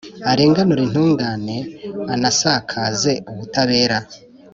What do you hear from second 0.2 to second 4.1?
arenganure intungane, anasakaze ubutabera.